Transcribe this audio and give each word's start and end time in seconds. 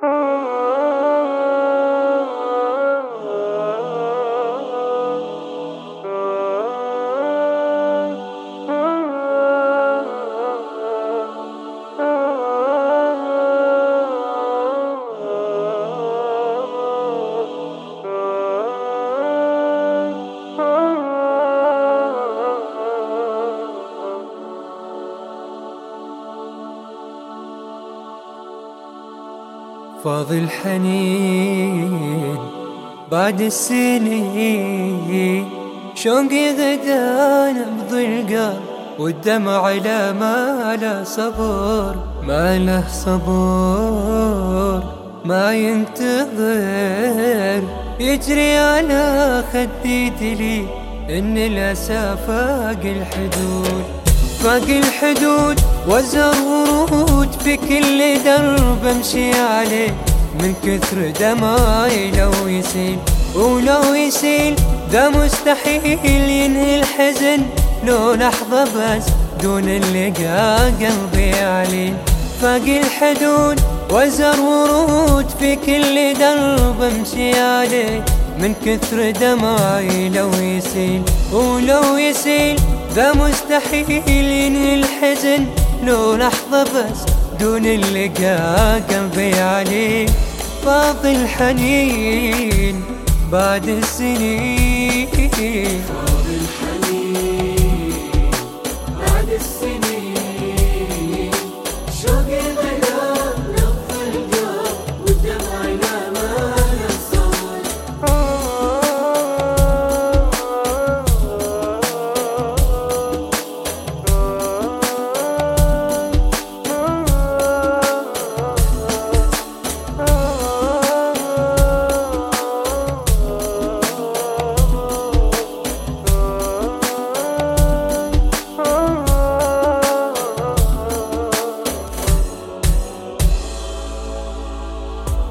Oh. 0.00 0.54
فاض 30.04 30.32
الحنين 30.32 31.98
بعد 33.12 33.40
السنين 33.40 35.48
شوقي 35.94 36.50
غدا 36.50 37.52
نبض 37.52 37.94
القلب 37.94 38.58
والدمع 38.98 39.70
لا 39.70 40.12
ما 40.12 40.76
له 40.82 41.04
صبر 41.04 41.94
ما 42.22 42.58
له 42.58 42.84
صبر 42.88 44.82
ما 45.24 45.54
ينتظر. 45.54 47.62
يجري 48.00 48.56
على 48.56 49.44
خدي 49.52 50.10
دلي 50.10 50.66
ان 51.10 51.38
الاسى 51.38 52.16
فاق 52.26 52.80
الحدود. 52.84 53.84
فاق 54.44 54.68
الحدود 54.68 55.60
وزر 55.88 56.34
ورود 56.42 57.28
في 57.44 57.56
كل 57.56 58.22
درب 58.24 58.86
امشي 58.86 59.32
عليه. 59.32 59.94
من 60.40 60.54
كثر 60.64 61.10
دماي 61.20 62.10
لو 62.10 62.48
يسيل 62.48 62.98
ولو 63.34 63.94
يسيل 63.94 64.54
ده 64.92 65.10
مستحيل 65.10 66.04
ينهي 66.30 66.80
الحزن. 66.80 67.42
لو 67.84 68.14
لحظة 68.14 68.64
بس 68.64 69.04
دون 69.42 69.68
اللقاء 69.68 70.72
قلبي 70.80 71.34
عليل. 71.34 71.94
فاق 72.42 72.62
الحدود 72.66 73.60
وزر 73.92 74.40
ورود 74.40 75.26
في 75.40 75.56
كل 75.56 76.18
درب 76.18 76.82
امشي 76.82 77.40
عليه. 77.40 78.04
من 78.38 78.54
كثر 78.66 79.10
دماي 79.10 80.08
لو 80.08 80.30
يسيل 80.30 81.02
ولو 81.32 81.96
يسيل 81.96 82.60
ذا 82.98 83.12
مستحيل 83.12 83.90
ينهي 84.08 84.74
الحزن 84.74 85.46
لو 85.84 86.14
لحظة 86.14 86.62
بس 86.62 87.00
دون 87.40 87.66
اللقاء 87.66 88.82
قلبي 88.90 89.34
عليه 89.34 90.06
فاضي 90.64 91.10
الحنين 91.16 92.82
بعد 93.32 93.68
السنين. 93.68 95.08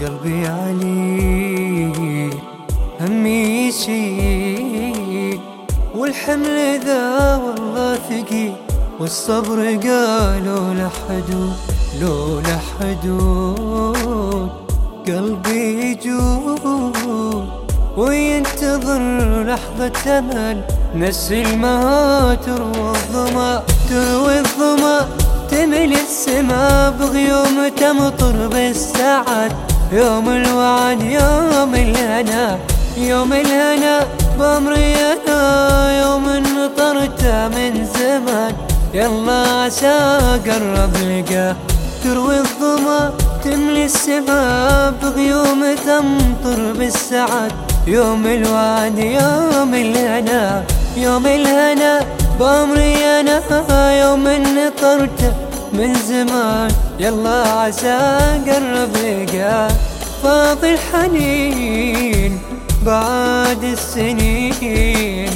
قلبي 0.00 0.46
علي 0.46 2.30
همي 3.00 3.68
يشيل. 3.68 5.40
والحمل 5.96 6.80
ذا 6.86 7.36
والله 7.36 7.98
ثقيل 8.08 8.52
والصبر 9.00 9.58
قالوا 9.58 10.74
له 10.74 10.90
حدود 11.08 11.52
لو 12.00 12.40
له 12.40 12.58
حدود. 12.80 14.50
قلبي 15.06 15.90
يجود 15.90 17.48
وينتظر 17.96 19.02
لحظة 19.44 20.18
أمل. 20.18 20.64
نسي 20.94 21.42
المها 21.42 22.34
تروى 22.34 22.90
الظما 22.90 23.62
تروي 23.90 24.38
الظما. 24.38 25.08
تملي 25.50 26.00
السما 26.00 26.90
بغيوم 26.90 27.68
تمطر 27.76 28.48
بالسعد 28.48 29.52
يوم 29.92 30.28
الوعد 30.28 31.02
يوم 31.02 31.74
الهنا 31.74 32.58
يوم 32.96 33.32
الهنا 33.32 34.00
بأمري 34.38 34.94
أنا 34.94 36.00
يوم 36.00 36.26
نطرت 36.28 37.24
من 37.24 37.86
زمان. 37.98 38.54
يلا 38.94 39.32
عسى 39.32 40.18
قرب 40.46 40.96
لقاه 40.96 41.56
تروي 42.04 42.38
الظما 42.38 43.12
تملي 43.44 43.84
السما 43.84 44.92
بغيوم 45.02 45.60
تمطر 45.86 46.72
بالسعد. 46.78 47.52
يوم 47.86 48.26
الوعد 48.26 48.98
يوم 48.98 49.74
الهنا 49.74 50.64
يوم 50.96 51.26
الهنا 51.26 52.00
بأمري 52.40 52.96
أنا 53.20 54.00
يوم 54.02 54.28
نطرت 54.28 55.49
من 55.72 55.94
زمان. 55.94 56.70
يلا 56.98 57.42
عسى 57.48 57.98
قرب 58.46 58.96
لقاه 58.96 59.68
فاضي 60.22 60.74
الحنين 60.74 62.38
بعد 62.86 63.64
السنين. 63.64 65.30